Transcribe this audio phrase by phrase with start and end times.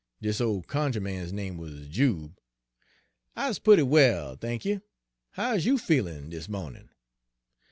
[0.19, 2.39] dis ole cunjuh man's name wuz Jube.
[3.35, 4.81] 'I's p'utty well, I thank you.
[5.33, 6.89] How is you feelin' dis mawnin'?'